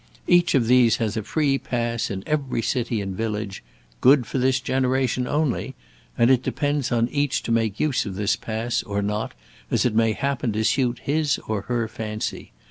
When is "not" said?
9.03-9.35